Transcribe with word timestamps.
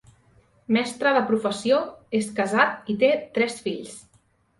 Mestre 0.77 1.09
de 1.17 1.19
professió, 1.27 1.77
és 2.21 2.29
casat 2.39 2.89
i 2.95 2.97
té 3.05 3.11
tres 3.37 3.61
fills. 3.67 3.93